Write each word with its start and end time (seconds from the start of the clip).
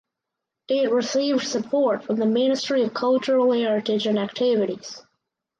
It 0.67 0.89
received 0.91 1.47
support 1.47 2.05
from 2.05 2.15
the 2.15 2.25
Ministry 2.25 2.81
of 2.81 2.91
Cultural 2.91 3.51
Heritage 3.53 4.07
and 4.07 4.17
Activities. 4.17 4.99